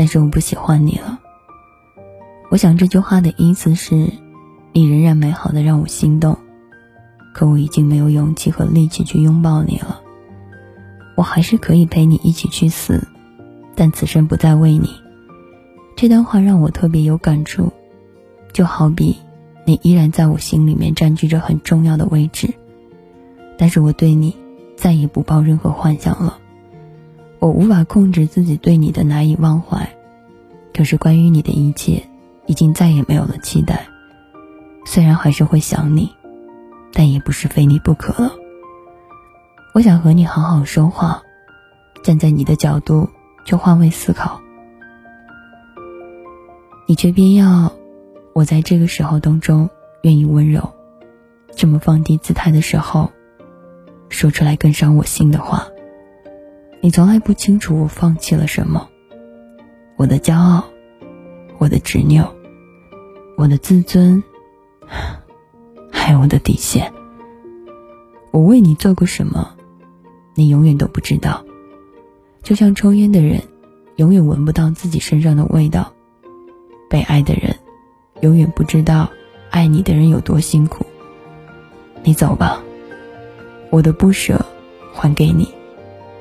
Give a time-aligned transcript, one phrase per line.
[0.00, 1.18] 但是我不喜欢你了。
[2.50, 3.94] 我想这句话的意思是，
[4.72, 6.38] 你仍然美好的让我心动，
[7.34, 10.00] 可我已经没有勇气和力气去拥抱你了。
[11.16, 13.06] 我还是可以陪你一起去死，
[13.74, 14.88] 但此生不再为你。
[15.96, 17.70] 这段话让我特别有感触，
[18.54, 19.18] 就好比
[19.66, 22.54] 你依然在我心里面占据着很重要的位置，
[23.58, 24.34] 但是我对你
[24.78, 26.38] 再也不抱任何幻想了。
[27.40, 29.96] 我无法控制自己对你的难以忘怀，
[30.74, 32.06] 可是关于你的一切，
[32.44, 33.88] 已经再也没有了期待。
[34.84, 36.10] 虽然还是会想你，
[36.92, 38.32] 但也不是非你不可了。
[39.72, 41.22] 我想和你好好说话，
[42.02, 43.08] 站在你的角度
[43.46, 44.38] 去换位思考。
[46.86, 47.72] 你却偏要
[48.34, 49.70] 我在这个时候当中
[50.02, 50.74] 愿意温柔，
[51.56, 53.10] 这么放低姿态的时候，
[54.10, 55.66] 说出来更伤我心的话。
[56.82, 58.88] 你从来不清楚我放弃了什么，
[59.96, 60.64] 我的骄傲，
[61.58, 62.26] 我的执拗，
[63.36, 64.22] 我的自尊，
[65.92, 66.90] 还有我的底线。
[68.30, 69.54] 我为你做过什么，
[70.34, 71.44] 你永远都不知道。
[72.42, 73.42] 就像抽烟的人，
[73.96, 75.92] 永远闻不到自己身上的味道。
[76.88, 77.54] 被爱的人，
[78.22, 79.10] 永远不知道
[79.50, 80.86] 爱你的人有多辛苦。
[82.02, 82.62] 你走吧，
[83.68, 84.46] 我的不舍
[84.94, 85.46] 还给你，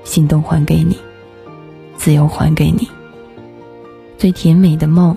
[0.03, 0.97] 心动还给你，
[1.95, 2.87] 自由还给你，
[4.17, 5.15] 最甜美的梦，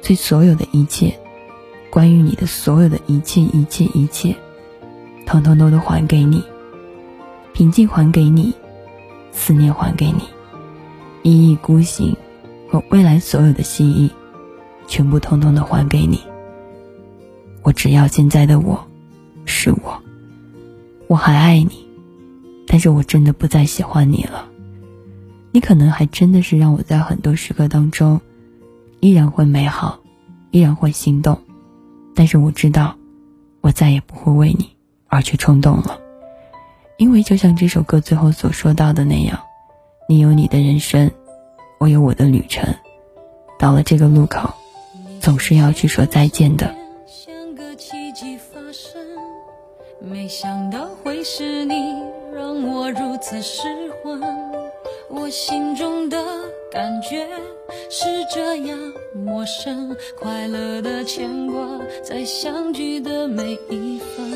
[0.00, 1.18] 最所有的一切，
[1.90, 4.34] 关于你的所有的一切一切一切，
[5.26, 6.42] 统统都都还给你，
[7.52, 8.52] 平静还给你，
[9.30, 10.22] 思念还给你，
[11.22, 12.16] 一意孤行
[12.70, 14.10] 和未来所有的心意。
[14.88, 16.20] 全部通通的还给你。
[17.62, 18.84] 我只要现在的我，
[19.46, 20.02] 是我。
[21.06, 21.81] 我还爱你，
[22.72, 24.48] 但是我真的不再喜欢你了。
[25.50, 28.18] 你可能还真的是让我在很多时刻当中，
[29.00, 30.00] 依然会美好，
[30.52, 31.38] 依然会心动。
[32.14, 32.96] 但是我知道，
[33.60, 34.70] 我再也不会为你
[35.08, 36.00] 而去冲动了。
[36.96, 39.38] 因为就像这首歌最后所说到的那样，
[40.08, 41.10] 你有你的人生，
[41.78, 42.74] 我有我的旅程。
[43.58, 44.50] 到了这个路口。
[45.20, 46.74] 总是要去说再见的
[49.98, 51.74] 没想到会是你
[52.34, 53.62] 让我如此失
[54.02, 54.20] 魂
[55.08, 56.16] 我心中的
[56.70, 57.26] 感觉
[57.90, 58.78] 是这样
[59.14, 64.30] 陌生快乐的牵挂在相聚的每一分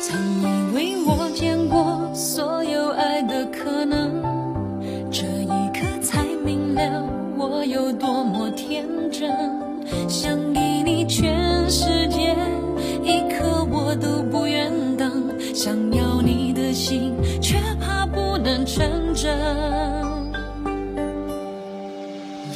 [0.00, 4.22] 曾以为我见过所有爱的可能
[5.10, 7.04] 这一刻才明了
[7.36, 8.37] 我有多么
[19.20, 19.28] 真。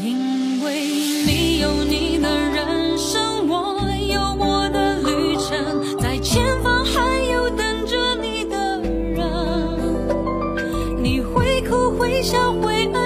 [0.00, 0.86] 因为
[1.26, 9.20] 你有你的人生，我有我的旅程，在前方还有等着你的人。
[11.02, 13.01] 你会哭会笑会爱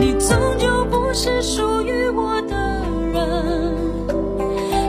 [0.00, 2.56] 你终究不是属于我的
[3.12, 3.74] 人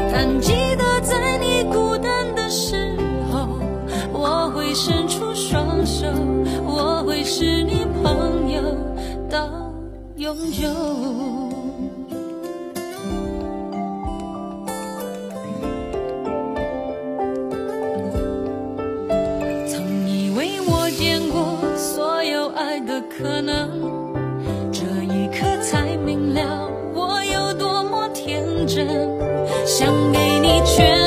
[0.09, 2.95] 但记得在你孤单的时
[3.29, 3.45] 候
[4.13, 6.07] 我会伸出双手
[6.65, 8.61] 我会是你朋友
[9.29, 9.49] 到
[10.15, 10.69] 永久。
[19.67, 23.60] 曾以为我见过所有爱的可能
[29.65, 31.00] 想给你全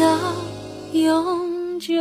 [0.00, 0.06] 到
[0.92, 1.94] 永久。